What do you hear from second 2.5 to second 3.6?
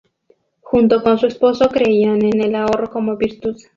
ahorro como virtud.